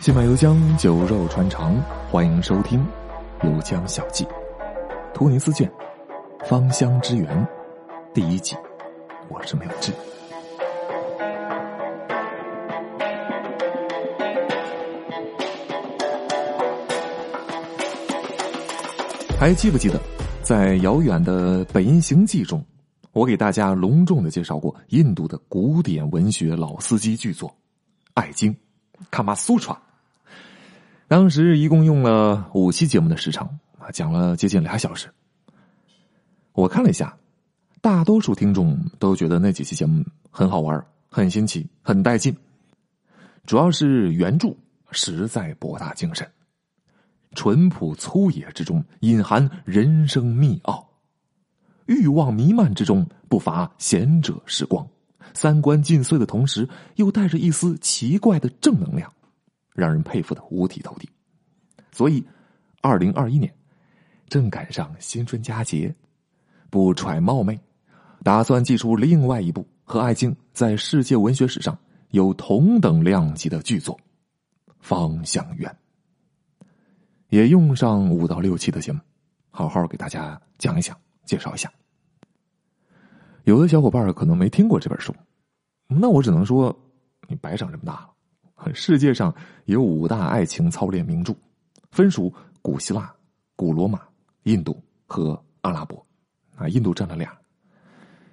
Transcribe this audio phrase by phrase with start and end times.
[0.00, 1.74] 新马油江酒肉穿肠，
[2.10, 2.86] 欢迎收听
[3.46, 4.24] 《油江小记》，
[5.14, 5.70] 突尼斯卷
[6.46, 7.26] 《芳香之源》
[8.12, 8.54] 第一集。
[9.28, 9.92] 我是美志。
[19.38, 19.98] 还记不记得，
[20.42, 22.62] 在遥远的《北音行记》中，
[23.12, 27.48] 我给大家隆重的介绍过印度的古典文学老司机巨作
[28.12, 28.52] 《爱经》
[29.10, 29.74] 卡玛苏传。
[31.06, 33.46] 当时一共用了五期节目的时长
[33.78, 35.08] 啊，讲了接近俩小时。
[36.52, 37.16] 我看了一下，
[37.80, 42.34] 大多数听众都觉得那几期节目很好玩、很新奇、很带劲。
[43.44, 44.48] 主要是原著
[44.92, 46.26] 实在博大精深。
[47.34, 50.88] 淳朴粗野之中隐含人生秘奥，
[51.86, 54.88] 欲望弥漫之中不乏贤者时光，
[55.34, 59.12] 三观尽碎的同时又带着一丝奇怪的正能量，
[59.74, 61.06] 让人佩服的五体投地。
[61.92, 62.26] 所以，
[62.80, 63.54] 二零二一年
[64.28, 65.94] 正赶上新春佳节，
[66.70, 67.60] 不揣冒昧，
[68.22, 71.78] 打算寄出另外一部和《爱经》在世界文学史上
[72.10, 73.94] 有同等量级的巨作
[74.80, 75.70] 《芳香园》。
[77.28, 79.00] 也用上五到六期的节目，
[79.50, 81.72] 好好给大家讲一讲，介绍一下。
[83.44, 85.14] 有的小伙伴可能没听过这本书，
[85.86, 86.74] 那我只能说，
[87.28, 88.13] 你白长这么大了。
[88.72, 91.34] 世界上有五大爱情操练名著，
[91.90, 93.14] 分属古希腊、
[93.56, 94.00] 古罗马、
[94.44, 96.04] 印度和阿拉伯。
[96.56, 97.36] 啊，印度占了俩，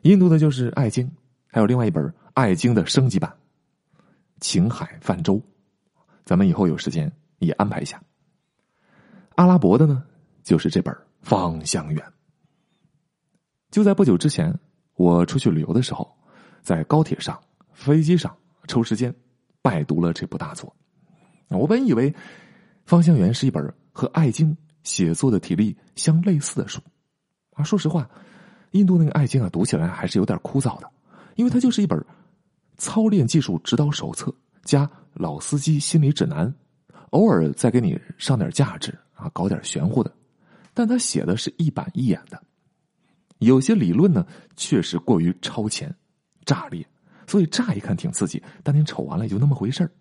[0.04, 1.08] 印度的就是《爱经》，
[1.48, 2.06] 还有另外一本
[2.36, 3.36] 《爱经》的升级版
[4.40, 5.36] 《情海泛舟》，
[6.24, 8.00] 咱们以后有时间也安排一下。
[9.34, 10.04] 阿拉伯的呢，
[10.44, 12.06] 就是这本《芳香园》。
[13.72, 14.56] 就在不久之前，
[14.94, 16.16] 我出去旅游的时候，
[16.62, 17.42] 在高铁上、
[17.74, 19.12] 飞机上抽时间
[19.62, 20.76] 拜读了这部大作。
[21.50, 22.12] 我本以为
[22.86, 24.52] 《芳香园》是一本和《爱经》
[24.84, 26.80] 写作的体力相类似的书，
[27.54, 28.10] 啊，说实话，
[28.72, 30.90] 印度那个《爱经》啊，读起来还是有点枯燥的，
[31.36, 32.04] 因为它就是一本
[32.78, 36.54] 操练技术指导手册加老司机心理指南，
[37.10, 38.98] 偶尔再给你上点价值。
[39.14, 40.12] 啊，搞点玄乎的，
[40.74, 42.42] 但他写的是一板一眼的，
[43.38, 44.26] 有些理论呢
[44.56, 45.96] 确实过于超前、
[46.44, 46.84] 炸裂，
[47.32, 49.92] 所以乍一看挺刺激，但你瞅完了也就那么回事儿。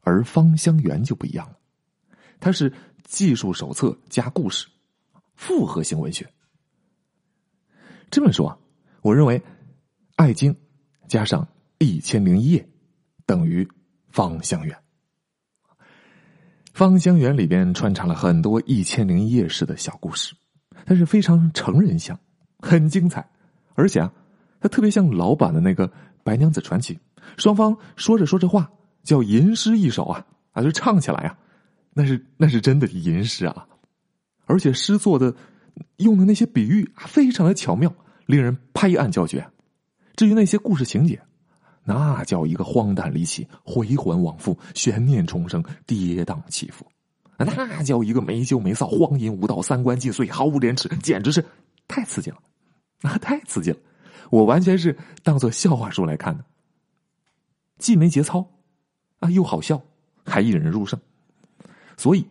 [0.00, 1.56] 而《芳香园》就不一样了，
[2.40, 2.72] 它是
[3.04, 4.66] 技术手册加故事，
[5.36, 6.28] 复合型文学。
[8.10, 8.60] 这么说，
[9.00, 9.38] 我认为
[10.16, 10.52] 《爱经》
[11.06, 11.46] 加上
[11.78, 12.68] 一千零一夜
[13.24, 13.62] 等于
[14.08, 14.76] 《芳香园》。
[16.72, 20.34] 芳香园里边穿插了很多一千零一夜式的小故事，
[20.84, 22.18] 但是非常成人向，
[22.58, 23.24] 很精彩，
[23.74, 24.12] 而且啊，
[24.60, 25.88] 他特别像老版的那个
[26.22, 26.94] 《白娘子传奇》，
[27.36, 28.70] 双方说着说着话，
[29.02, 31.38] 叫吟诗一首啊啊，就唱起来啊，
[31.92, 33.66] 那是那是真的吟诗啊，
[34.46, 35.34] 而且诗作的
[35.96, 37.92] 用的那些比喻非常的巧妙，
[38.26, 39.46] 令人拍案叫绝。
[40.16, 41.20] 至于那些故事情节。
[41.84, 46.84] 那叫一个荒诞离奇，回环往复，悬念重生，跌宕起伏；
[47.38, 51.42] 那叫一个没羞没臊，荒淫无道，三观尽碎，毫无廉耻，简直是
[51.86, 52.36] 太刺激了！
[53.00, 53.78] 啊， 太刺激了！
[54.30, 56.44] 我完全是当做笑话书来看的，
[57.78, 58.46] 既没节操，
[59.20, 59.80] 啊，又好笑，
[60.24, 60.98] 还引人入胜。
[61.96, 62.26] 所以，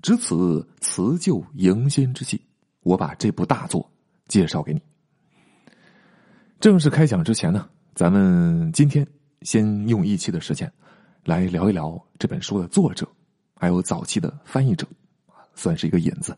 [0.00, 2.40] 值此辞旧迎新之际，
[2.82, 3.90] 我把这部大作
[4.28, 4.80] 介绍给你。
[6.60, 7.68] 正式开讲之前呢。
[7.94, 9.06] 咱们今天
[9.42, 10.72] 先用一期的时间
[11.24, 13.06] 来聊一聊这本书的作者，
[13.54, 14.86] 还有早期的翻译者，
[15.54, 16.34] 算是一个引子。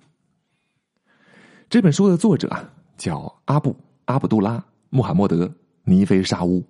[1.70, 2.68] 这本书的作者啊，
[2.98, 3.76] 叫阿布
[4.06, 4.62] 阿卜杜拉
[4.94, 6.64] 穆罕默德尼菲沙乌，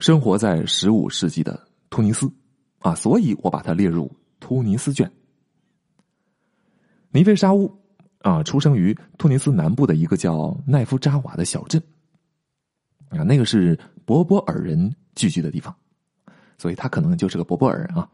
[0.00, 2.28] 生活在十五世纪的突尼斯
[2.80, 5.08] 啊，所以我把它列入突尼斯卷。
[7.10, 7.72] 尼菲沙乌
[8.22, 11.80] 啊，出生于突尼斯南部的一个叫奈夫扎瓦的小镇。
[13.10, 15.72] 啊，那个是博博尔人聚居的地方，
[16.58, 18.10] 所以他可能就是个博博尔人啊。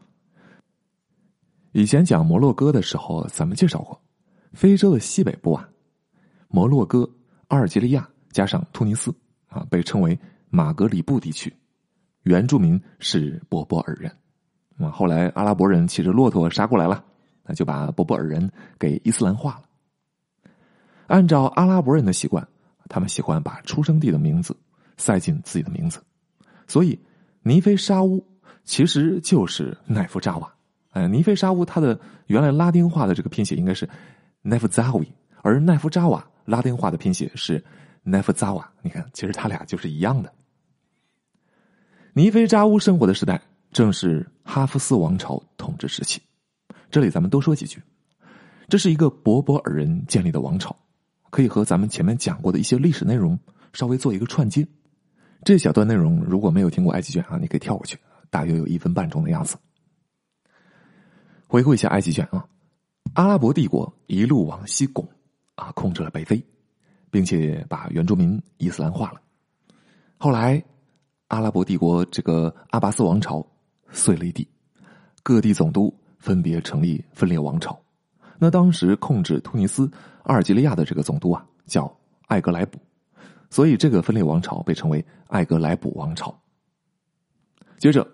[1.71, 3.99] 以前讲摩洛哥的时候，咱们介绍过，
[4.51, 5.67] 非洲的西北部啊，
[6.47, 7.09] 摩洛哥、
[7.47, 9.15] 阿尔及利亚加上突尼斯
[9.47, 10.19] 啊，被称为
[10.49, 11.55] 马格里布地区，
[12.23, 14.11] 原住民是博波尔人。
[14.77, 17.01] 啊，后来阿拉伯人骑着骆驼杀过来了，
[17.45, 19.63] 那就把博波尔人给伊斯兰化了。
[21.07, 22.45] 按照阿拉伯人的习惯，
[22.89, 24.53] 他们喜欢把出生地的名字。
[24.95, 25.99] 塞进自己的名字，
[26.67, 26.97] 所以
[27.41, 28.23] 尼菲沙乌
[28.63, 30.53] 其实就是奈夫扎瓦。
[30.91, 33.89] 呃，尼菲沙乌它的原来拉丁化的这个拼写应该是
[34.43, 37.61] n e f z a w i，而奈夫扎瓦拉丁化的拼写是
[38.03, 38.71] 奈夫扎瓦。
[38.81, 40.31] 你看，其实他俩就是一样的。
[42.13, 43.41] 尼菲扎乌生活的时代
[43.71, 46.21] 正是哈夫斯王朝统治时期。
[46.91, 47.81] 这里咱们多说几句，
[48.69, 50.75] 这是一个博博尔人建立的王朝，
[51.31, 53.39] 可以和咱们前面讲过的一些历史内容
[53.73, 54.67] 稍微做一个串接。
[55.43, 57.97] 这小段内容如果没有听过埃及卷啊，你可以跳过去，
[58.29, 59.57] 大约有一分半钟的样子。
[61.47, 62.45] 回顾一下埃及卷啊，
[63.15, 65.07] 阿拉伯帝国一路往西拱，
[65.55, 66.43] 啊，控制了北非，
[67.13, 69.21] 并且把原住民伊斯兰化了。
[70.17, 70.63] 后来，
[71.27, 73.45] 阿拉伯帝国这个阿拔斯王朝
[73.91, 74.47] 碎了一地，
[75.21, 77.79] 各地总督分别成立分裂王朝。
[78.39, 79.87] 那当时控制突尼斯、
[80.23, 81.95] 阿尔及利亚的这个总督啊，叫
[82.25, 82.79] 艾格莱卜。
[83.51, 86.35] 所以，这个分裂王朝被称为艾格莱卜王朝。
[87.77, 88.07] 接着，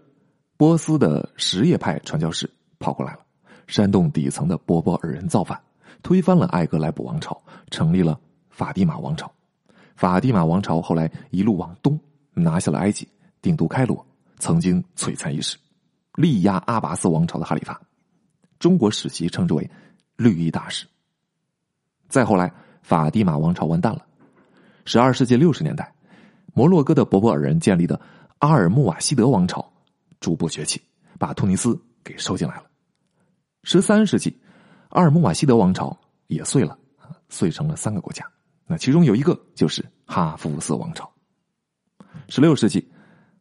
[0.58, 3.20] 波斯的什叶派传教士跑过来了，
[3.66, 5.58] 煽动底层的波波尔人造反，
[6.04, 7.42] 推翻了艾格莱卜王朝，
[7.72, 8.20] 成立了
[8.60, 9.32] 法蒂玛王朝。
[9.96, 11.98] 法蒂玛王朝后来一路往东，
[12.34, 13.08] 拿下了埃及，
[13.42, 14.06] 定都开罗，
[14.38, 15.58] 曾经璀璨一时，
[16.16, 17.80] 力压阿拔斯王朝的哈里发。
[18.60, 19.70] 中国史籍称之为
[20.18, 20.86] 绿衣大使。
[22.10, 24.06] 再后来，法蒂玛王朝完蛋了。
[24.84, 25.90] 十二世纪六十年代，
[26.54, 27.98] 摩洛哥的博博尔人建立的
[28.40, 29.66] 阿尔穆瓦希德王朝
[30.20, 30.82] 逐步崛起，
[31.18, 32.64] 把突尼斯给收进来了。
[33.64, 34.38] 十三世纪，
[34.90, 35.98] 阿尔穆瓦希德王朝
[36.28, 36.78] 也碎了，
[37.30, 38.30] 碎成了三个国家。
[38.72, 41.12] 那其中有一个就是哈夫斯王朝。
[42.28, 42.88] 十六世纪，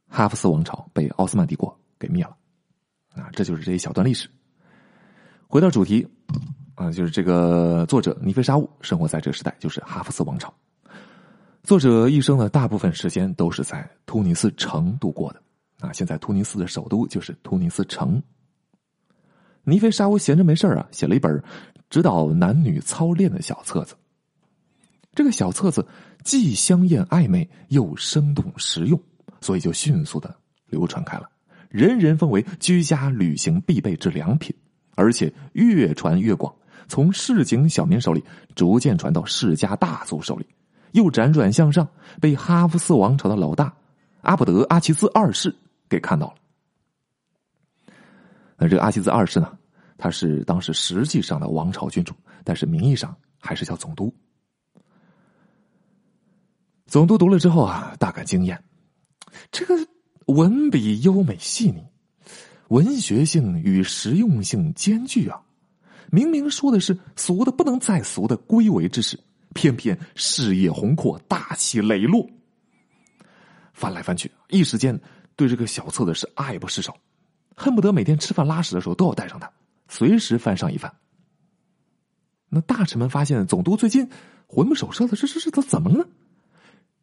[0.09, 2.35] 哈夫斯王朝被奥斯曼帝国给灭了。
[3.15, 4.27] 啊，这就是这一小段历史。
[5.47, 6.09] 回到主题，
[6.77, 10.53] 啊，就是这个作者尼菲沙乌生活在这个时代，就是哈夫斯王朝。
[11.63, 15.43] 作者一生的大部分时间都是在突尼斯城度过的，
[15.81, 18.23] 啊，现在突尼斯的首都就是突尼斯城。
[19.63, 21.45] 尼菲沙乌闲着没事啊，写了一本
[21.91, 23.95] 指导男女操练的小册子。
[25.19, 25.85] 这个小册子
[26.23, 29.03] 既香艳暧昧又生动实用，
[29.41, 30.32] 所以就迅速的
[30.67, 31.29] 流传开了，
[31.69, 34.55] 人人奉为居家旅行必备之良品，
[34.94, 36.55] 而且越传越广，
[36.87, 38.23] 从市井小民手里
[38.55, 40.47] 逐渐传到世家大族手里。
[40.93, 41.88] 又辗转向上，
[42.20, 43.75] 被哈弗斯王朝的老大
[44.20, 45.53] 阿卜德阿齐兹二世
[45.88, 46.35] 给看到了。
[48.56, 49.59] 那这个阿齐兹二世呢，
[49.97, 54.15] 他是当时实际上的王朝君主，但是名义上还是叫总督。
[56.88, 58.64] 总督读了之后啊，大感惊艳，
[59.52, 59.75] 这个
[60.26, 61.85] 文笔优美细腻，
[62.69, 65.38] 文学性与实用性兼具啊！
[66.11, 69.20] 明明说的是俗的不能再俗的归为之事。
[69.55, 72.26] 偏偏事业宏阔，大气磊落。
[73.73, 74.99] 翻来翻去，一时间
[75.37, 76.94] 对这个小册子是爱不释手，
[77.55, 79.50] 恨不得每天吃饭拉屎的时候都要带上它，
[79.88, 80.94] 随时翻上一番。
[82.49, 84.08] 那大臣们发现总督最近
[84.46, 86.08] 魂不守舍的，这这这都怎么了？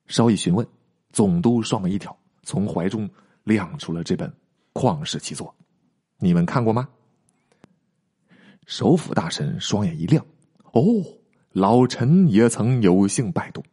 [0.08, 0.66] 稍一询问，
[1.12, 3.10] 总督双眉一挑，从怀中
[3.44, 4.32] 亮出了这本
[4.74, 5.54] 旷世奇作。
[6.20, 6.88] 你们看过吗？
[8.66, 10.26] 首辅大臣双眼一亮，
[10.72, 10.82] 哦。
[11.52, 13.64] 老臣也曾有幸拜读，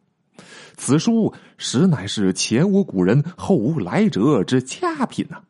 [0.77, 5.43] 此书实乃是前无古人后无来者之佳品呐。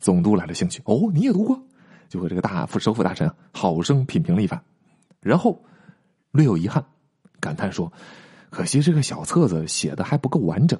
[0.00, 1.62] 总督来了兴趣，哦，你也读过？
[2.08, 4.60] 就和这个大副首辅大臣好生品评了一番，
[5.20, 5.64] 然后
[6.32, 6.84] 略有遗憾，
[7.38, 7.92] 感叹说
[8.52, 10.78] ：“可惜这个小册子写的还不够完整。”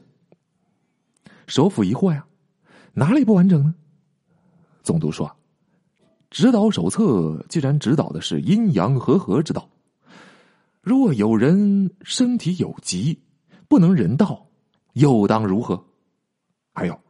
[1.48, 2.24] 首辅疑惑呀，
[2.92, 3.74] 哪里不完整呢？
[4.82, 5.34] 总督说
[6.30, 9.66] ：“指导手册既然指导的是阴阳和合之道。”
[10.82, 13.18] 若有人身体有疾，
[13.68, 14.46] 不能人道，
[14.92, 15.82] 又当如何？
[16.74, 17.00] 还有，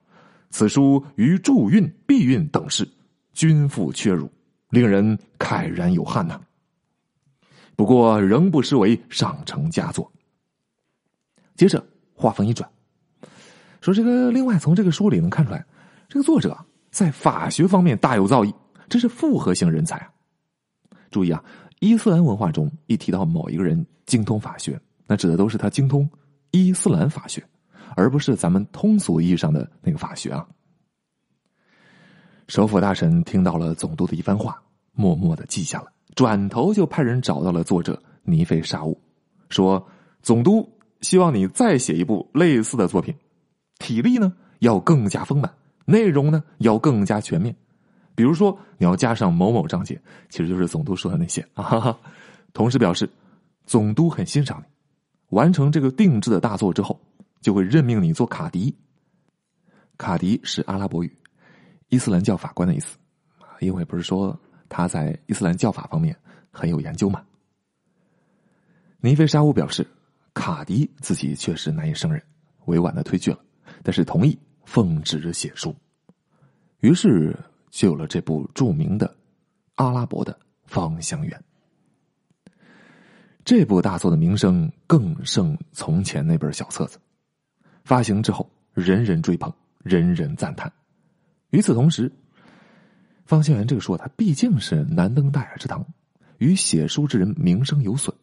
[0.50, 2.86] 此书于助运、避孕等事，
[3.32, 4.30] 均负缺辱，
[4.68, 6.40] 令人慨然有憾呐。
[7.74, 10.12] 不过，仍不失为上乘佳作。
[11.56, 12.68] 接着话锋一转，
[13.80, 15.64] 说：“这个另外从这个书里能看出来，
[16.08, 16.56] 这个作者
[16.90, 18.54] 在法学方面大有造诣，
[18.88, 20.10] 这是复合型人才啊。
[21.10, 21.42] 注意啊。”
[21.84, 26.08] 伊斯兰文化中一提到某一个人精通法学，那指的都是他精通
[26.52, 27.44] 伊斯兰法学，
[27.96, 30.46] 而不是咱们通俗意义上的那个法学啊。
[32.46, 38.96] 首辅大臣听到了总督的一番话，默默的记下了，转头就派人找到了作者尼菲沙乌，
[39.48, 39.84] 说
[40.22, 43.14] ：“总督希望你再写一部类似的作品，
[43.78, 45.54] 体力呢要更加丰满，
[45.84, 47.54] 内容呢要更加全面。”
[48.14, 51.98] 比如说，你要加上某某章节，其实就是总督说的那些啊。
[52.52, 53.08] 同时表示，
[53.64, 54.66] 总督很欣赏你，
[55.36, 57.00] 完成这个定制的大作之后，
[57.40, 58.76] 就会任命你做卡迪。
[59.96, 61.16] 卡迪是阿拉伯语，
[61.88, 62.98] 伊斯兰教法官的意思。
[63.60, 66.14] 因为不是说他在伊斯兰教法方面
[66.50, 67.22] 很有研究嘛。
[69.00, 69.86] 尼菲沙乌表示，
[70.34, 72.22] 卡迪自己确实难以胜任，
[72.64, 73.38] 委婉的推拒了，
[73.82, 75.74] 但是同意奉旨写书。
[76.80, 77.36] 于是
[77.70, 79.14] 就有了这部著名的
[79.74, 80.32] 阿拉伯的
[80.64, 81.38] 《芳香园》。
[83.44, 86.98] 这部大作的名声更胜从前那本小册子，
[87.84, 90.72] 发行之后人人追捧，人人赞叹。
[91.50, 92.08] 与此同时，
[93.26, 95.84] 《芳香园》这个书它毕竟是难登大雅之堂，
[96.38, 98.16] 与写书之人名声有损，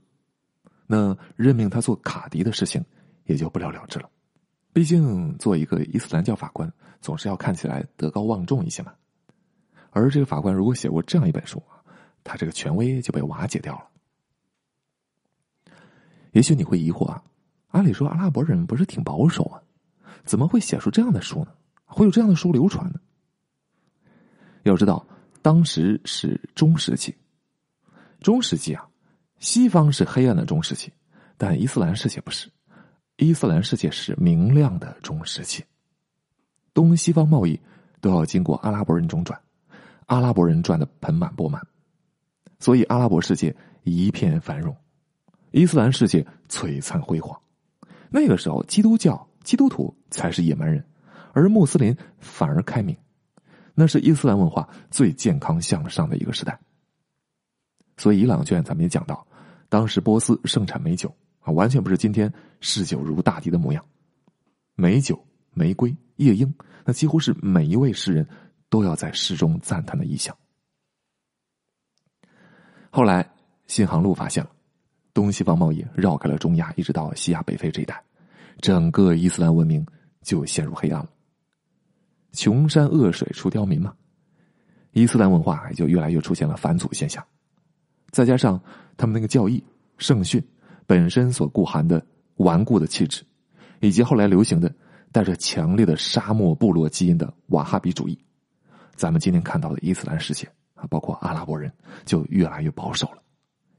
[0.91, 2.83] 那任命他做卡迪的事情
[3.25, 4.09] 也就不了了之了。
[4.73, 8.91] 毕竟做一个伊斯兰教法官，总是要看起来德高望重一些嘛。
[9.91, 11.77] 而这个法官如果写过这样一本书啊，
[12.23, 13.85] 他这个权威就被瓦解掉了。
[16.31, 17.23] 也许你会疑惑啊，
[17.67, 19.61] 按理说阿拉伯人不是挺保守吗？
[20.25, 21.51] 怎么会写出这样的书呢？
[21.85, 22.99] 会有这样的书流传呢？
[24.63, 25.05] 要知道，
[25.43, 27.15] 当时是中世纪，
[28.21, 28.88] 中世纪啊，
[29.39, 30.91] 西方是黑暗的中世纪，
[31.37, 32.49] 但伊斯兰世界不是，
[33.15, 35.63] 伊斯兰世界是明亮的中世纪。
[36.73, 37.59] 东西方贸易
[38.01, 39.39] 都要经过阿拉伯人中转，
[40.07, 41.65] 阿拉伯人赚的盆满钵满，
[42.59, 44.75] 所以阿拉伯世界一片繁荣。
[45.51, 47.39] 伊斯兰世界璀璨辉煌，
[48.09, 50.85] 那个时候基督教基督徒才是野蛮人，
[51.33, 52.95] 而穆斯林反而开明，
[53.73, 56.59] 那是伊斯兰文化最健康向上的一个时代。
[57.97, 59.27] 所以伊朗卷咱们也讲到，
[59.69, 63.85] 当时波斯盛产美酒啊，完全不是今天嗜酒如大敌的模样。
[64.75, 65.23] 美酒、
[65.53, 68.27] 玫瑰、夜莺，那几乎是每一位诗人
[68.69, 70.35] 都要在诗中赞叹的意象。
[72.89, 73.31] 后来
[73.67, 74.51] 新航路发现了。
[75.11, 78.01] 东西方贸易绕开了中亚，一直到西亚北非这一带，
[78.61, 79.85] 整个伊斯兰文明
[80.21, 81.09] 就陷入黑暗了。
[82.31, 83.93] 穷山恶水出刁民嘛，
[84.91, 87.25] 伊斯兰文化也就越来越出现了返祖现象。
[88.11, 88.61] 再加上
[88.99, 89.63] 他们那个教义
[89.97, 90.45] 圣训
[90.85, 93.23] 本身所固含的顽固的气质，
[93.79, 94.69] 以及后来流行的
[95.13, 98.19] 带着强烈的沙漠部落基因的瓦哈比主义，
[98.95, 101.71] 咱们今天看到的伊斯兰世界啊，包括阿拉伯人，
[102.03, 103.23] 就越来越保守了。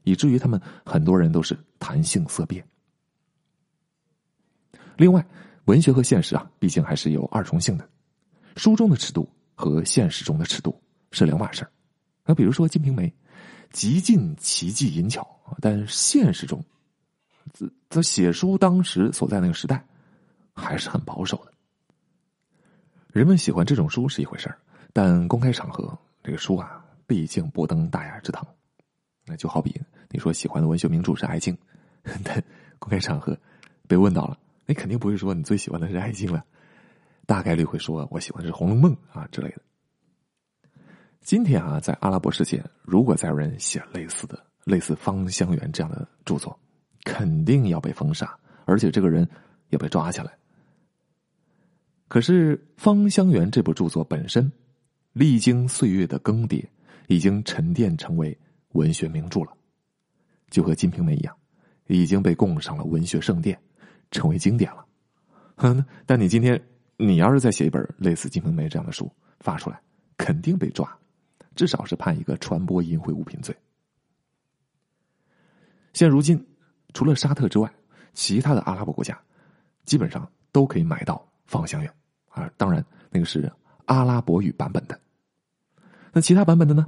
[0.05, 2.65] 以至于他们很多人都是谈性色变。
[4.97, 5.23] 另外，
[5.65, 7.87] 文学和现实啊，毕竟还是有二重性的。
[8.55, 10.75] 书中的尺度和现实中的尺度
[11.11, 11.71] 是两码事儿。
[12.25, 13.07] 那比如说《金瓶梅》，
[13.71, 15.27] 极尽奇技淫巧，
[15.61, 16.63] 但现实中，
[17.89, 19.85] 在写书当时所在那个时代，
[20.53, 21.51] 还是很保守的。
[23.07, 24.57] 人们喜欢这种书是一回事儿，
[24.93, 28.45] 但公开场合，这个书啊，毕竟不登大雅之堂。
[29.25, 31.57] 那就好比你说喜欢的文学名著是《爱情》，
[32.79, 33.37] 公开场合
[33.87, 36.43] 被问到了，你肯定不会说你最喜欢的是《爱情》了，
[37.25, 39.61] 大概率会说我喜欢是《红楼梦》啊之类的。
[41.21, 46.57] 今天啊，在阿拉伯世界，如果再有人写类似的、类似《芳香园》这样的著作，
[47.03, 49.27] 肯定要被封杀，而且这个人
[49.69, 50.31] 要被抓起来。
[52.07, 54.51] 可是《芳香园》这部著作本身，
[55.13, 56.65] 历经岁月的更迭，
[57.07, 58.37] 已经沉淀成为。
[58.73, 59.47] 文学名著了，
[60.49, 61.35] 就和《金瓶梅》一样，
[61.87, 63.59] 已经被供上了文学圣殿，
[64.11, 64.85] 成为经典了。
[65.57, 65.83] 哼！
[66.05, 66.57] 但你今天，
[66.95, 69.11] 你要是再写一本类似《金瓶梅》这样的书
[69.41, 69.77] 发出来，
[70.15, 70.89] 肯定被抓，
[71.55, 73.55] 至少是判一个传播淫秽物品罪。
[75.93, 76.43] 现如今，
[76.93, 77.71] 除了沙特之外，
[78.13, 79.19] 其他的阿拉伯国家
[79.85, 81.15] 基本上都可以买到
[81.45, 81.93] 《芳香园》
[82.41, 83.51] 啊，当然那个是
[83.85, 84.99] 阿拉伯语版本的。
[86.13, 86.87] 那其他版本的呢？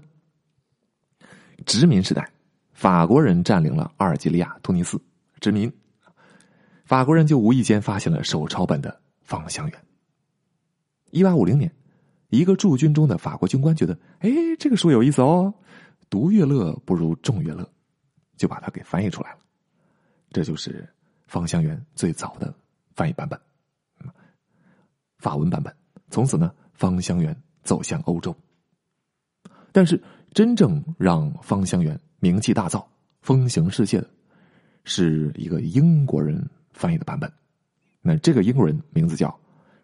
[1.65, 2.29] 殖民时代，
[2.73, 5.01] 法国人占领了阿尔及利亚、突尼斯，
[5.39, 5.71] 殖民，
[6.83, 8.89] 法国人就无意间发现了手抄本的
[9.21, 9.79] 《芳香园》。
[11.11, 11.73] 一八五零年，
[12.33, 15.53] 一个驻军中的法国军官觉得，哎，这个书有意思哦，
[16.09, 17.69] 独乐乐不如众乐乐，
[18.37, 19.39] 就把它给翻译出来了。
[20.31, 20.81] 这就是
[21.27, 22.53] 《芳香园》最早的
[22.95, 23.39] 翻译版本，
[25.19, 25.71] 法文版本。
[26.09, 28.35] 从此呢，《芳香园》走向欧洲，
[29.71, 30.01] 但是。
[30.33, 32.83] 真正让《芳香园》名气大噪、
[33.21, 34.09] 风行世界的，
[34.83, 37.31] 是一个英国人翻译的版本。
[38.01, 39.39] 那这个英国人名字叫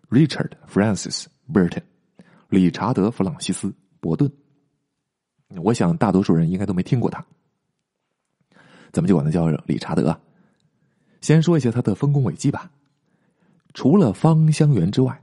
[0.09, 1.83] Richard Francis Burton，
[2.49, 3.67] 理查德·弗朗西斯·
[3.99, 4.29] 伯顿。
[5.63, 7.25] 我想大多数人应该都没听过他，
[8.91, 10.19] 咱们就管他叫理查德。
[11.21, 12.69] 先说一下他的丰功伟绩吧。
[13.73, 15.21] 除了《芳香园》之外，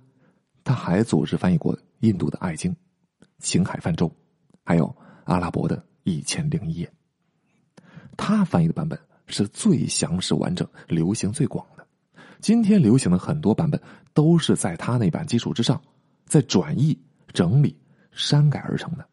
[0.64, 2.72] 他还组织翻译过印度的《爱经》
[3.38, 4.08] 《情海泛舟》，
[4.64, 4.96] 还有。
[5.26, 6.92] 阿拉伯的一千零一夜，
[8.16, 11.84] 他翻译的版本是最详实、完整、流行最广的。
[12.40, 13.82] 今天流行的很多版本
[14.14, 15.82] 都是在他那版基础之上，
[16.26, 16.96] 再转译、
[17.32, 17.78] 整理、
[18.12, 19.06] 删改而成的。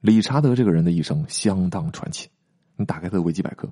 [0.00, 2.28] 理查德这个人的一生相当传奇，
[2.76, 3.68] 你打开他的维基百科，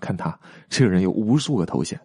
[0.00, 2.00] 看他这个人有无数个头衔，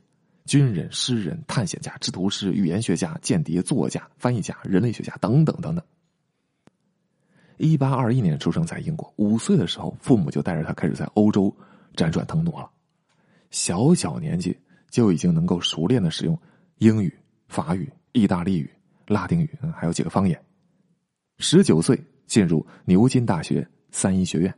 [0.46, 5.84] 军人、诗人、探险家、制图师、语言学家、间谍、作家、翻译家、人类学家等等等等。
[7.58, 11.56] 一八二一年出生在英国，五岁的时候，父母就带着他开始在欧洲
[11.96, 12.70] 辗转腾挪了。
[13.52, 14.58] 小小年纪
[14.90, 16.38] 就已经能够熟练的使用
[16.80, 17.16] 英语、
[17.48, 18.70] 法语、意大利语、
[19.12, 20.42] 拉丁语，还有几个方言。
[21.38, 24.54] 十九岁进入牛津大学三一学院，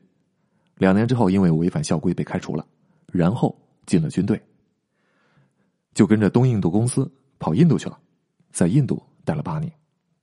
[0.75, 2.65] 两年之后因为违反校规被开除了，
[3.11, 4.41] 然后进了军队，
[5.93, 7.99] 就跟着东印度公司跑印度去了，
[8.51, 9.73] 在印度待了八年，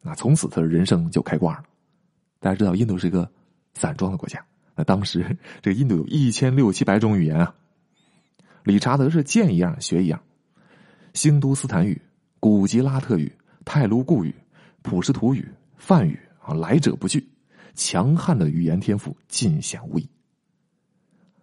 [0.01, 1.65] 那从此他的人生就开挂了。
[2.39, 3.31] 大家知道印度是一个
[3.75, 4.45] 散装的国家，
[4.75, 7.55] 那当时这个印度有一千六七百种语言啊。
[8.63, 10.23] 理查德是见一样学一样，
[11.15, 12.01] 新都斯坦语、
[12.39, 13.33] 古吉拉特语、
[13.65, 14.35] 泰卢固语、
[14.83, 17.29] 普什图语、梵语啊，来者不拒，
[17.75, 20.09] 强悍的语言天赋尽显无疑。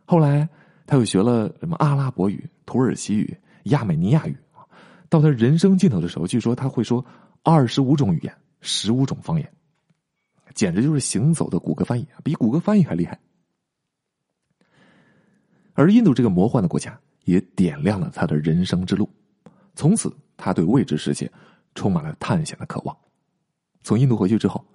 [0.06, 0.48] 后来
[0.86, 4.66] 他又学了什么阿拉伯语、土耳其语、亚美尼亚语啊，
[5.10, 7.06] 到他人生尽头的时候，据说他会说
[7.44, 9.54] 二十五种语言、十五种方言，
[10.54, 13.20] 简直就是行走的谷歌翻译比谷歌翻译还厉害。
[15.74, 17.00] 而印度这个魔幻的国家。
[17.28, 19.10] 也点亮了他的人生之路，
[19.76, 21.30] 从此他对未知世界
[21.77, 22.98] 充满了探险的渴望。
[23.84, 24.65] 从印度回去之后，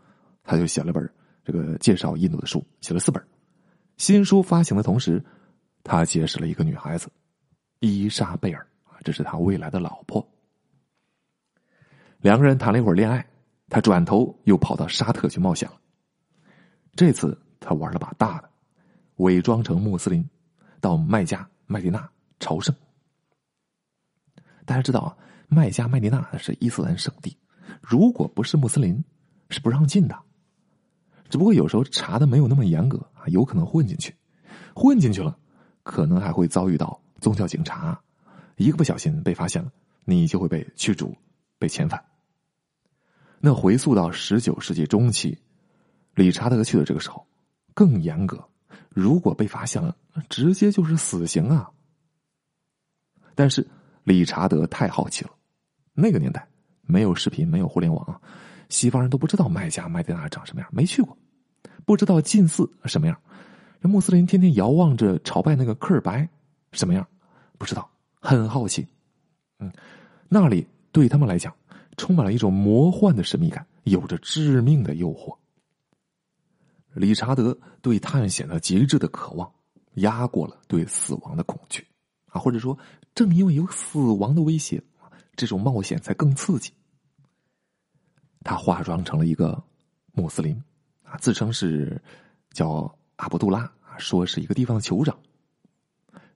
[0.44, 1.12] 他就写了本
[1.44, 3.22] 这个介绍印度的书，写了四本。
[3.98, 5.22] 新书发行的同时，
[5.82, 7.10] 他结识了一个女孩子
[7.80, 8.66] 伊莎贝尔，
[9.02, 10.26] 这是他未来的老婆。
[12.20, 13.26] 两个人谈了一会儿恋爱，
[13.68, 15.80] 他转头又跑到沙特去冒险了。
[16.94, 18.48] 这次他玩了把大的，
[19.16, 20.24] 伪装成穆斯林，
[20.80, 22.08] 到麦加、麦地那。
[22.44, 22.74] 朝圣，
[24.64, 25.16] 大家知道啊，
[25.52, 27.36] 麦加、麦地那是伊斯兰圣地，
[27.80, 29.04] 如果不是穆斯林，
[29.50, 30.18] 是不让进的。
[31.28, 34.14] 只不过有时候查的没有那么严格啊，有可能混进去，
[34.74, 35.38] 混进去了，
[35.82, 38.00] 可能还会遭遇到宗教警察，
[38.56, 39.70] 一个不小心被发现了，
[40.04, 41.14] 你就会被驱逐、
[41.58, 42.02] 被遣返。
[43.40, 45.38] 那回溯到十九世纪中期，
[46.14, 47.26] 理查德去的这个时候
[47.74, 48.42] 更严格，
[48.90, 49.96] 如果被发现了，
[50.28, 51.70] 直接就是死刑啊。
[53.34, 53.66] 但是
[54.04, 55.30] 理查德太好奇了，
[55.94, 56.46] 那个年代
[56.82, 58.20] 没有视频，没有互联网，
[58.68, 61.16] 西方人都不知道麦加、麦地那长什么样，没去过，
[61.84, 63.20] 不知道近寺什么样，
[63.80, 66.28] 这穆斯林天天遥望着朝拜那个科尔白
[66.72, 67.06] 什么样，
[67.58, 68.86] 不知道，很好奇。
[69.58, 69.72] 嗯，
[70.28, 71.54] 那里对他们来讲
[71.96, 75.36] 充满了一种魔幻的神秘感，有着致命的诱惑。
[76.94, 79.50] 理查德对探险的极致的渴望，
[79.94, 81.86] 压过了对死亡的恐惧。
[82.26, 82.76] 啊，或者说，
[83.14, 84.82] 正因为有死亡的威胁，
[85.36, 86.72] 这种冒险才更刺激。
[88.44, 89.62] 他化妆成了一个
[90.12, 90.60] 穆斯林，
[91.02, 92.00] 啊，自称是
[92.50, 95.16] 叫阿卜杜拉，说是一个地方的酋长。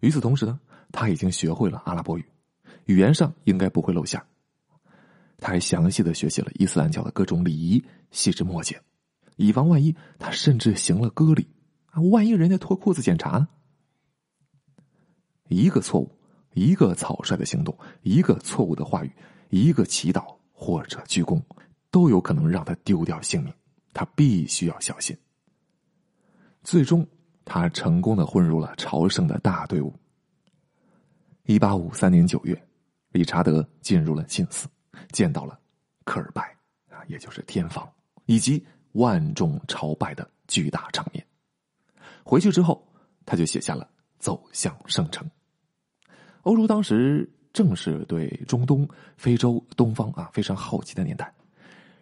[0.00, 0.60] 与此同时呢，
[0.92, 2.24] 他已经学会了阿拉伯语，
[2.84, 4.22] 语言上应该不会露馅。
[5.38, 8.80] 他还详细的学习了伊斯兰教的各种礼仪，细枝末节，
[9.36, 9.94] 以防万一。
[10.18, 11.46] 他甚至行了割礼，
[11.90, 13.48] 啊，万一人家脱裤子检查呢？
[15.48, 16.10] 一个错误，
[16.56, 19.12] 一个草率的行动，一个错误的话语，
[19.50, 21.38] 一个祈祷或者鞠躬，
[21.90, 23.52] 都有可能让他丢掉性命。
[23.92, 25.14] 他必须要小心。
[26.64, 27.06] 最终，
[27.44, 29.94] 他成功的混入了朝圣的大队伍。
[31.44, 32.58] 一八五三年九月，
[33.12, 34.66] 理查德进入了信寺，
[35.12, 35.60] 见到了
[36.04, 36.42] 科尔拜
[36.88, 37.86] 啊，也就是天房，
[38.24, 41.22] 以及万众朝拜的巨大场面。
[42.24, 42.82] 回去之后，
[43.26, 43.86] 他就写下了。
[44.18, 45.30] 走向圣城。
[46.46, 51.32] 欧洲当时正是对中东、非洲、东方啊非常好奇的年代。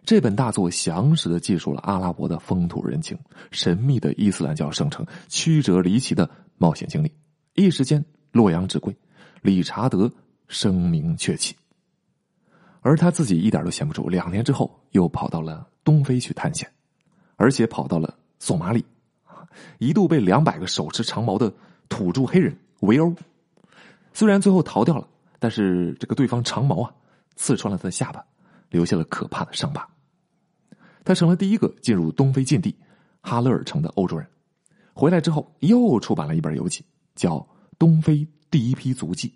[0.03, 3.17] 这本大作详实的记述了阿拉伯的风土人情、
[3.49, 6.29] 神秘的伊斯兰教圣城、曲折离奇的
[6.59, 7.11] 冒险经历。
[7.55, 8.95] 一时间洛阳纸贵，
[9.41, 10.11] 理查德
[10.47, 11.55] 声名鹊起。
[12.81, 16.71] 而他自己一点都闲不住，两年之后又跑到了东非去探险，
[17.35, 18.85] 而且跑到了索马里，
[19.79, 21.51] 一度被两百个手持长矛的。
[21.87, 23.13] 土著黑人围殴，
[24.15, 25.05] 虽然最后逃掉了，
[25.39, 26.95] 但是这个对方长矛啊，
[27.35, 28.25] 刺穿了他的下巴，
[28.69, 29.85] 留下了可怕的伤疤。
[31.03, 32.73] 他成了第一个进入东非禁地
[33.19, 34.25] 哈勒尔城的欧洲人。
[34.93, 37.39] 回来之后，又出版了一本游记，叫
[37.77, 39.27] 《东非第一批足迹》。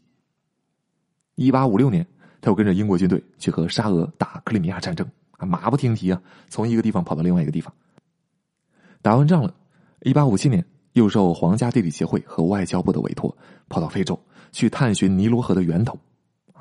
[1.36, 2.08] 一八五六年，
[2.40, 7.74] 他又跟着英国军队去和沙俄打克里米亚战争，啊，马不停蹄啊，从一个地方跑到另外一个地方。
[9.02, 9.54] 打完仗了，
[10.04, 10.66] 一八五七年。
[10.94, 13.38] 又受皇家地理协会和外交部的委托，
[13.70, 14.20] 跑到非洲
[14.52, 15.98] 去探寻尼罗河的源头。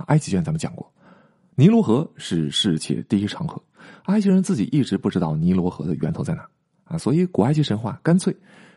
[0.06, 0.88] 埃及卷咱们讲过，
[1.56, 3.60] 尼罗河是世界第一长河，
[4.04, 6.48] 埃及人自己一直不知道尼罗河的源头在哪
[6.84, 8.34] 啊，所以古埃及神话干脆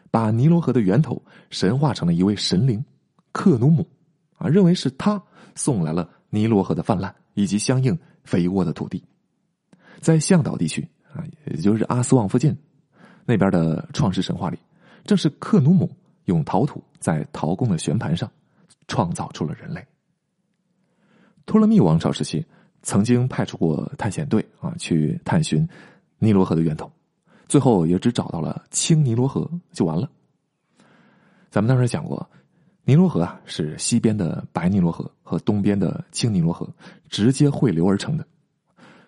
[0.09, 1.21] 把尼罗河的源头
[1.51, 2.83] 神化成了一位神灵
[3.31, 3.87] 克努姆
[4.35, 5.21] 啊，认为是他
[5.53, 9.03] 送来了尼罗河的泛滥以及相应肥沃的土地。
[9.99, 12.57] 在向导地区啊，也就是阿斯旺附近
[13.25, 14.57] 那边的创世神话里，
[15.05, 15.95] 正是克努姆
[16.25, 18.29] 用陶土在陶工的旋盘上
[18.91, 19.81] 创造出了人类。
[21.45, 22.45] 托勒密王朝时期
[22.83, 25.65] 曾经派出过探险队啊，去探寻
[26.19, 26.91] 尼罗河的源头，
[27.47, 30.09] 最后也只找到了青尼罗河就完了。
[31.49, 32.29] 咱们当时讲过，
[32.83, 36.67] 尼罗河啊是西边的白尼罗河和东边的青尼罗河
[37.07, 38.27] 直接汇流而成的，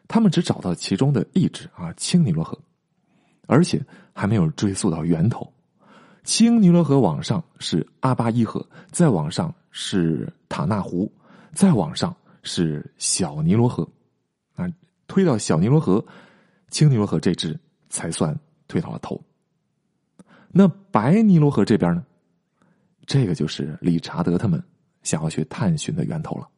[0.08, 2.58] 他们只找到其中的一支啊青尼罗河，
[3.48, 5.46] 而且还没有追溯到源头。
[6.24, 11.12] 青尼罗河往上是阿巴伊河，再往上是塔纳湖，
[11.52, 12.16] 再往上。
[12.46, 13.88] 是小尼罗河，
[14.56, 14.68] 啊，
[15.08, 16.06] 推到小尼罗河、
[16.68, 17.58] 青尼罗河这支
[17.90, 19.18] 才算推到了头。
[20.50, 22.06] 那白尼罗河这边呢？
[23.06, 24.62] 这个就是理查德他们
[25.04, 26.50] 想要去探寻的源头了。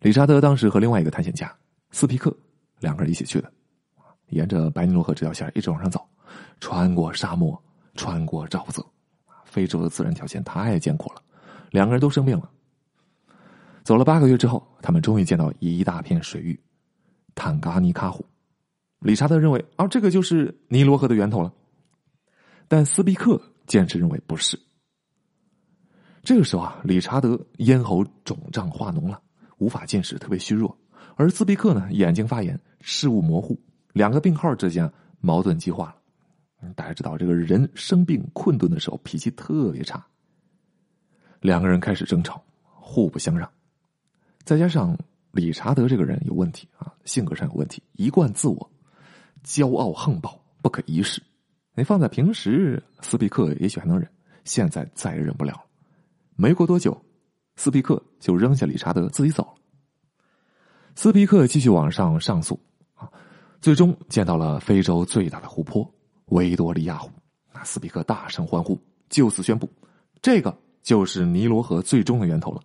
[0.00, 1.50] 理查德当时和另外一个探险家
[1.92, 2.30] 斯皮克
[2.80, 3.50] 两个人一起去的，
[4.28, 6.06] 沿着白尼罗河这条线一直往上走，
[6.60, 7.58] 穿过沙漠，
[7.94, 8.84] 穿过沼泽，
[9.50, 11.20] 非洲的自然条件太艰苦了，
[11.70, 12.48] 两个人都生病了。
[13.82, 16.58] 走了八个月之后，他们终于见到一大片水域——
[17.34, 18.24] 坦嘎尼卡湖。
[19.00, 21.52] 理查德认为，啊，这个就是尼罗河的源头了。
[22.68, 24.58] 但斯皮克坚持认为不是。
[26.22, 29.20] 这个时候啊，理查德咽喉肿胀化脓了，
[29.58, 30.70] 无法进食，特别虚弱；
[31.16, 33.58] 而斯皮克呢，眼睛发炎，视物模糊。
[33.94, 35.99] 两个病号之间矛盾激化了。
[36.76, 40.04] 大家知道，这个人生病困顿的时候脾气特别差。
[41.40, 43.50] 两个人开始争吵，互不相让。
[44.44, 44.96] 再加上
[45.32, 48.70] 理查德这个人有问题啊，性格上有问题，一贯自我，
[49.44, 51.22] 骄傲横暴，不可一世。
[51.74, 54.06] 你放在平时，斯皮克也许还能忍，
[54.44, 55.64] 现在再也忍不了。
[56.36, 57.00] 没过多久，
[57.56, 59.54] 斯皮克就扔下理查德自己走了。
[60.94, 62.58] 斯皮克继续往上上诉
[62.94, 63.10] 啊，
[63.60, 65.90] 最终见到了非洲最大的湖泊
[66.30, 67.10] 维多利亚湖。
[67.52, 69.68] 那斯皮克大声欢呼，就此宣布，
[70.22, 72.60] 这个就是尼罗河最终的源头了。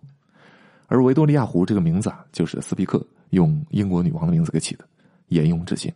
[0.86, 4.88] 而维多利亚湖这个名字啊，就是斯皮克用英国女王的名字给起的，
[5.28, 5.92] 沿用至今。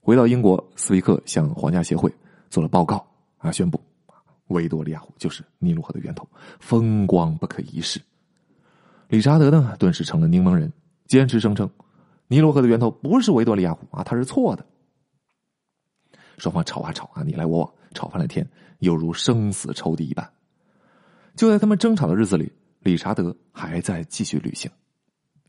[0.00, 2.12] 回到英国，斯皮克向皇家协会
[2.50, 3.80] 做了报告啊，宣布
[4.48, 8.00] 维多利亚湖就是尼罗河的源头，风光不可一世。
[9.06, 10.72] 理查德呢，顿时成了柠檬人，
[11.06, 11.70] 坚持声称
[12.26, 14.66] 尼罗河的源头不是维多利亚湖啊，他是错的。
[16.38, 18.48] 双方吵啊吵啊，你来我往，吵翻了天，
[18.78, 20.32] 犹如生死仇敌一般。
[21.36, 22.50] 就在他们争吵的日子里。
[22.80, 24.70] 理查德还在继续旅行。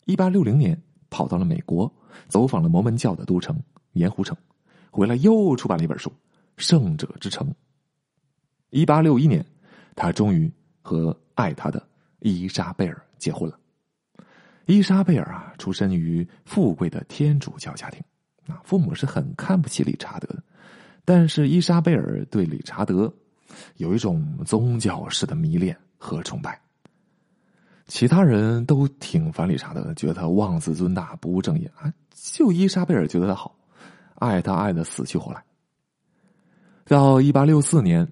[0.05, 0.77] 一八六零年，
[1.11, 1.89] 跑到了美国，
[2.27, 3.55] 走访了摩门教的都城
[3.93, 4.35] 盐湖城，
[4.89, 6.09] 回来又出版了一本书
[6.57, 7.47] 《圣者之城》。
[8.71, 9.45] 一八六一年，
[9.95, 11.87] 他终于和爱他的
[12.19, 13.57] 伊莎贝尔结婚了。
[14.65, 18.03] 伊莎贝尔啊，出身于富贵的天主教家庭，
[18.47, 20.43] 啊，父母是很看不起理查德的，
[21.05, 23.11] 但是伊莎贝尔对理查德
[23.77, 26.59] 有一种宗教式的迷恋和崇拜。
[27.87, 31.91] 其他人都挺烦理查德，觉得他妄自尊大、不务正业啊。
[32.13, 33.55] 就伊莎贝尔觉得他好，
[34.15, 35.43] 爱他爱的死去活来。
[36.85, 38.07] 到一八六四年，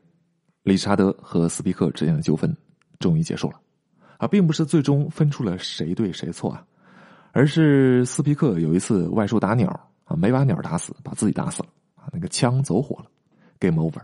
[0.64, 2.56] 理查德和斯皮克之间的纠纷
[3.00, 3.60] 终于结束了，
[4.18, 6.66] 啊，并不是最终分出了谁对谁错啊，
[7.32, 9.70] 而是斯皮克有一次外出打鸟
[10.06, 11.70] 啊，没把鸟打死，把自己打死了，
[12.12, 13.10] 那个枪走火了
[13.60, 14.02] ，game over。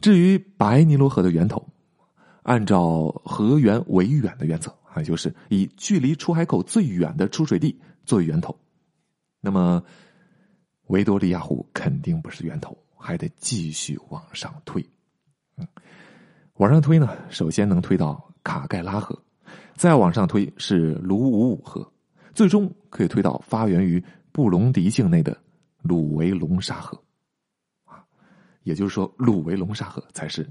[0.00, 1.66] 至于白尼罗河的源头。
[2.44, 8.58] 按照河源为远的原则啊，就是以距离出海口最远的出水地作为源头。
[9.38, 9.84] 那么，
[10.86, 14.82] 维多利亚湖肯定不是源头，还得继续往上推。
[15.58, 15.68] 嗯，
[16.54, 19.22] 往上推呢，首先能推到卡盖拉河，
[19.74, 21.86] 再往上推是卢武武河，
[22.32, 24.02] 最终可以推到发源于
[24.32, 25.36] 布隆迪境内的
[25.82, 27.02] 鲁维龙沙河。
[27.84, 28.04] 啊，
[28.62, 30.48] 也就是说，鲁维龙沙河才是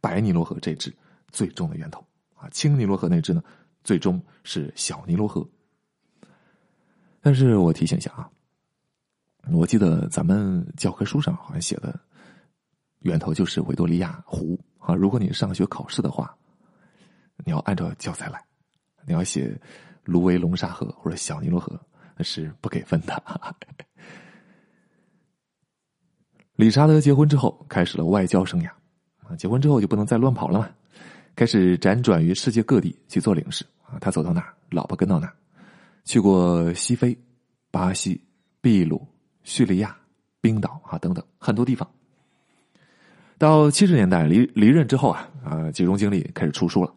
[0.00, 0.94] 白尼罗河这支。
[1.32, 3.40] 最终的源头啊，青尼罗河那支呢，
[3.84, 5.48] 最终是小尼罗河。
[7.20, 8.28] 但是我提醒一下啊，
[9.52, 11.96] 我记得咱们教科书上好像写的
[13.00, 14.92] 源头就是维多利亚湖啊。
[14.92, 16.36] 如果你上学考试的话，
[17.44, 18.44] 你要按照教材来，
[19.06, 19.56] 你要写
[20.02, 21.80] 芦苇龙沙河或者小尼罗河，
[22.16, 23.22] 那是不给分的。
[26.60, 28.68] 理查德结婚之后，开始了外交生涯
[29.26, 29.34] 啊。
[29.34, 30.68] 结婚之后就不能再乱跑了嘛。
[31.34, 35.32] 开始辗转于世界各地去做领事啊，他走到哪，老婆跟到哪，
[36.04, 37.18] 去过西非、
[37.70, 38.22] 巴西、
[38.60, 39.00] 秘鲁、
[39.42, 39.96] 叙利亚、
[40.42, 41.88] 冰岛啊等等很多地方。
[43.38, 46.92] 到七十年代离离任之后啊啊，集中精力开始出书了，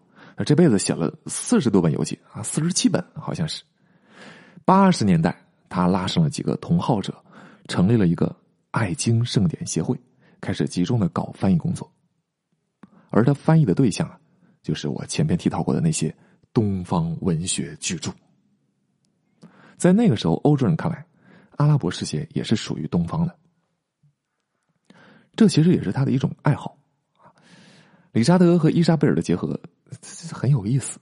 [0.46, 3.64] 这辈子写了四十多本游记啊，四十七本好像是。
[4.66, 5.34] 八十年代，
[5.70, 7.16] 他拉上了几个同好者，
[7.70, 8.36] 成立了一个
[8.74, 9.96] 爱经盛典协会，
[10.42, 11.90] 开始集中的搞翻译工作。
[13.12, 14.20] 而他翻译的对象啊，
[14.64, 16.14] 就是我前面提到过的那些
[16.52, 18.12] 东方文学巨著。
[19.78, 21.06] 在那个时候，欧洲人看来，
[21.58, 23.38] 阿拉伯世界也是属于东方的。
[25.36, 26.76] 这其实也是他的一种爱好
[28.12, 29.60] 理查德和伊莎贝尔的结合
[30.32, 31.00] 很有意思，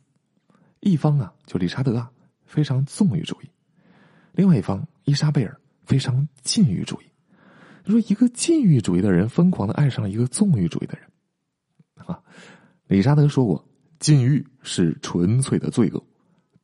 [0.81, 2.11] 一方啊，就理查德啊，
[2.45, 3.45] 非常纵欲主义；
[4.33, 7.10] 另外一方，伊莎贝尔非常禁欲主义。
[7.85, 12.21] 说一个禁欲主义的人疯狂的爱上了一个纵欲主义的人，啊，
[12.87, 13.65] 理查德说过，
[13.99, 16.03] 禁欲是纯粹的罪恶，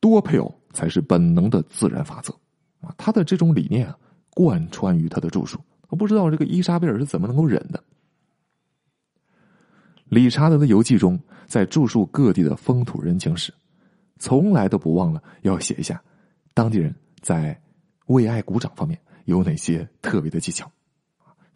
[0.00, 2.32] 多配偶才是本能的自然法则。
[2.80, 3.98] 啊，他的这种理念啊，
[4.30, 5.58] 贯穿于他的著述。
[5.88, 7.82] 我不知道这个伊莎贝尔是怎么能够忍的。
[10.04, 13.52] 理查德的游记中，在著述各地的风土人情时，
[14.18, 16.00] 从来都不忘了要写一下
[16.54, 17.60] 当地人在
[18.06, 20.70] 为爱鼓掌方面有哪些特别的技巧，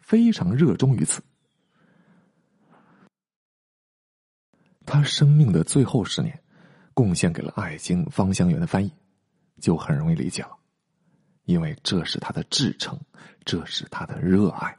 [0.03, 1.23] 非常热衷于此。
[4.85, 6.37] 他生命的最后十年，
[6.93, 8.91] 贡献给了《爱经》芳香园的翻译，
[9.59, 10.55] 就很容易理解了。
[11.45, 12.99] 因为这是他的至诚，
[13.45, 14.77] 这是他的热爱。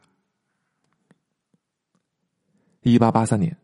[2.82, 3.56] 一八八三年，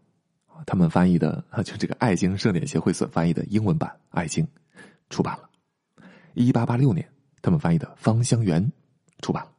[0.67, 4.45] 他们翻译的 就这个爱经圣典协会所翻译的英文版《爱经》
[5.11, 5.51] 出版了。
[6.33, 7.07] 一八八六年，
[7.43, 8.65] 他们翻译的《芳香园》
[9.21, 9.53] 出版了。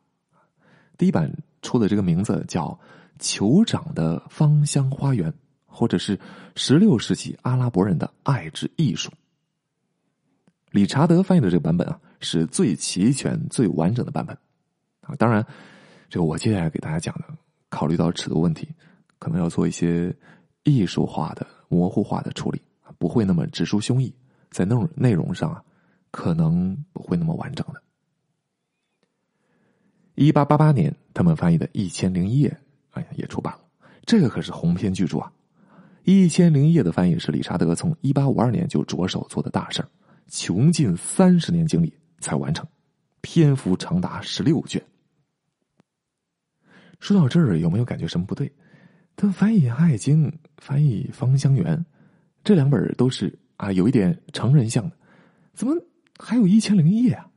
[0.98, 2.80] 第一版出的这个名字叫
[3.24, 5.32] 《酋长的芳香花园》，
[5.66, 6.20] 或者是
[6.56, 9.12] 十六世纪阿拉伯人的爱之艺术。
[10.72, 12.00] 理查德翻译的这个版本啊。
[12.24, 14.38] 是最齐全、最完整的版本
[15.02, 15.16] 啊！
[15.18, 15.44] 当然，
[16.08, 17.26] 这个我接下来给大家讲的，
[17.70, 18.70] 考虑到尺度问题，
[19.18, 20.16] 可能要做一些
[20.62, 22.62] 艺术化的、模糊化的处理
[23.00, 24.14] 不会那么直抒胸臆，
[24.52, 25.64] 在内容内容上啊，
[26.12, 27.82] 可能不会那么完整的。
[30.16, 32.50] 一八八八年，他们翻译的《一千零一夜》
[32.92, 33.62] 哎呀也出版了，
[34.06, 35.32] 这个可是鸿篇巨著啊！
[36.04, 39.88] 《一千零一夜》的翻译是理查德从一八五二年就着手做的大事儿，
[40.28, 41.94] 穷尽三十年精力。
[42.24, 42.64] 才完成，
[43.22, 44.80] 篇幅长达十六卷。
[47.00, 48.54] 说到这儿，有没有感觉什么不对？
[49.16, 51.76] 他翻译《爱经》，翻译《芳香园》，
[52.44, 54.96] 这两本都是啊，有一点成人向的，
[55.56, 55.74] 怎么
[56.20, 57.28] 还有一千零一夜啊？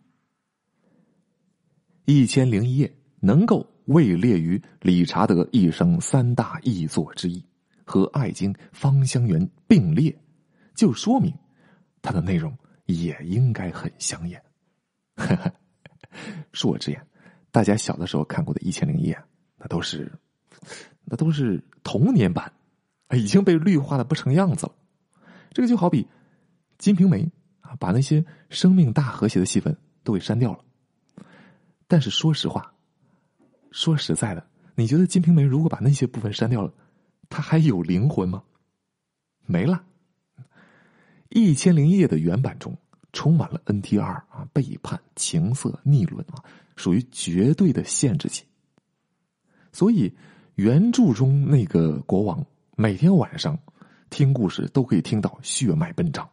[2.06, 7.42] 一千零一夜能够位列于理查德一生三大译作之一，
[7.84, 10.14] 和《爱经》《芳香园》并列，
[10.74, 11.32] 就说明
[12.02, 12.54] 它的内容
[12.86, 14.42] 也应该很香艳。
[15.16, 15.52] 呵呵，
[16.52, 17.06] 恕我直言，
[17.50, 19.14] 大家小的时候看过的《一千零一夜》，
[19.56, 20.12] 那都是，
[21.04, 22.52] 那都是童年版，
[23.14, 24.74] 已经被绿化的不成样子了。
[25.52, 26.02] 这个就好比
[26.76, 27.22] 《金瓶梅》
[27.60, 30.58] 啊，把那些生命大和谐的戏份都给删掉了。
[31.94, 32.74] 但是说实话，
[33.70, 36.74] 说实在的，你觉得《金瓶梅》如果把那些部分删掉了，
[37.28, 38.42] 它还有灵魂吗？
[39.46, 39.84] 没了，
[41.28, 42.76] 《一千零一夜》的原版中。
[43.12, 46.42] 充满了 NTR 啊，背叛、情色、逆伦啊，
[46.74, 48.42] 属于绝对的限制级。
[49.70, 50.12] 所以
[50.56, 53.56] 原著中那个国王每天晚上
[54.10, 56.28] 听故事都可以听到血脉奔张，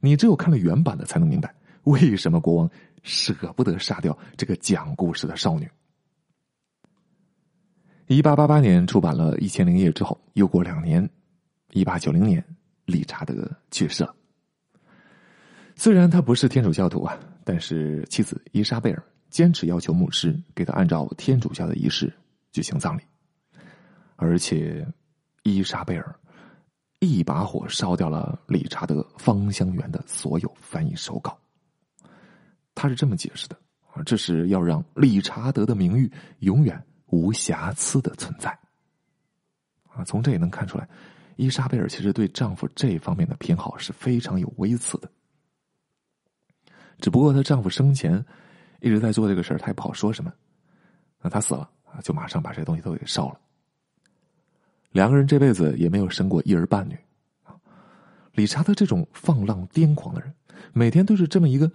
[0.00, 2.68] 你只有看了原版的才能明白为什么国王
[3.02, 5.68] 舍不得杀掉这个讲故事的少女。
[8.06, 11.08] 一八八八年出版了《一千零一夜》之后，又过两年，
[11.72, 12.42] 一八九零年，
[12.86, 14.14] 理查德去世了。
[15.76, 22.12] 虽然他不是天主教徒啊，但是妻子伊莎贝尔坚持要求牧师给他按照天主教的仪式
[22.50, 23.02] 举行葬礼，
[24.16, 24.86] 而且
[25.42, 26.18] 伊莎贝尔
[27.00, 31.38] 一把火烧掉了理查德《芳香园》的所有翻译手稿。
[32.78, 33.56] 他是这么解释的
[33.92, 38.56] 啊，这是要让理查德的名誉永远无瑕疵的存在。
[39.90, 40.88] 啊，从这也能看出来，
[41.34, 45.10] 伊莎贝尔其实对丈夫这方面的偏好是非常有微词的。
[47.00, 48.24] 只不过她丈夫生前
[48.80, 50.32] 一直在做这个事儿，她也不好说什么。
[51.20, 53.40] 那她死了啊，就马上把这些东西都给烧了。
[54.92, 56.96] 两个人这辈子也没有生过一儿半女。
[58.34, 60.32] 理查德这种放浪癫狂的人，
[60.72, 61.68] 每天都是这么一个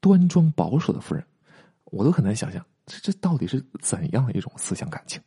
[0.00, 1.24] 端庄保守的夫人，
[1.84, 5.20] 我都很难想象这这到底是怎样的一种思想感情。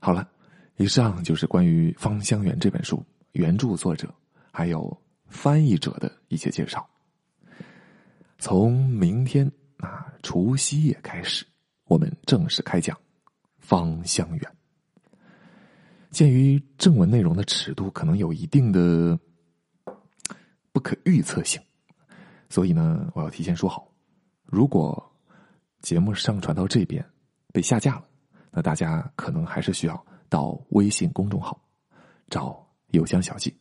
[0.00, 0.28] 好了，
[0.76, 4.12] 以上就是关于《芳香园》这本书原著作者
[4.52, 6.88] 还有翻译者的一些介绍。
[8.38, 11.44] 从明天啊，除夕夜开始，
[11.84, 12.96] 我们正式开讲
[13.58, 14.40] 《芳香园》。
[16.10, 19.18] 鉴于正文内容的尺度可能有一定的
[20.72, 21.60] 不可预测性。
[22.48, 23.86] 所以呢，我要提前说好，
[24.44, 25.12] 如果
[25.80, 27.04] 节目上传到这边
[27.52, 28.04] 被下架了，
[28.50, 31.60] 那大家可能还是需要到微信公众号
[32.28, 33.54] 找邮箱小记，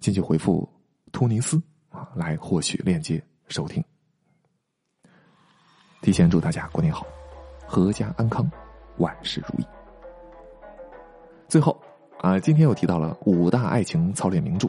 [0.00, 0.68] 进去回复
[1.12, 3.82] “突尼斯”啊，来获取链接收听。
[6.02, 7.06] 提前祝大家过年好，
[7.68, 8.50] 阖家安康，
[8.98, 9.66] 万事如意。
[11.48, 11.80] 最后
[12.18, 14.68] 啊，今天又提到了五大爱情操练名著。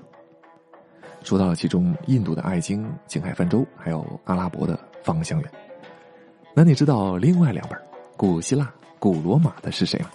[1.25, 5.49] 说到了其中印度的《爱经》《景海泛舟》，还有阿拉伯的《芳香园》，
[6.53, 7.77] 那你知道另外两本
[8.15, 10.11] 古希腊、古罗马的是谁吗？